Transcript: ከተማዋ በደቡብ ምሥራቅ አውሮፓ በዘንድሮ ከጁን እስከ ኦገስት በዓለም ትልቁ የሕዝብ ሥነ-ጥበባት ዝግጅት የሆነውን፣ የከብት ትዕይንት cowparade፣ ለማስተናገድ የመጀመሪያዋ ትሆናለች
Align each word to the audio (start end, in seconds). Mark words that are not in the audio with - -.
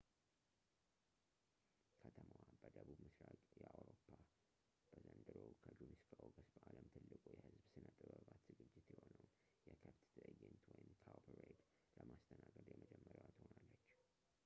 ከተማዋ 2.03 2.39
በደቡብ 2.61 2.87
ምሥራቅ 3.05 3.43
አውሮፓ 3.73 4.05
በዘንድሮ 4.91 5.37
ከጁን 5.63 5.91
እስከ 5.97 6.13
ኦገስት 6.27 6.55
በዓለም 6.61 6.87
ትልቁ 6.95 7.21
የሕዝብ 7.39 7.67
ሥነ-ጥበባት 7.73 8.41
ዝግጅት 8.47 8.87
የሆነውን፣ 8.95 9.29
የከብት 9.69 10.07
ትዕይንት 10.15 10.65
cowparade፣ 10.71 11.61
ለማስተናገድ 11.99 12.67
የመጀመሪያዋ 12.73 13.27
ትሆናለች 13.37 13.85